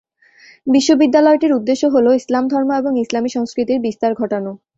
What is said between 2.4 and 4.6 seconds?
ধর্ম এবং ইসলামী সংস্কৃতির বিস্তার ঘটানো।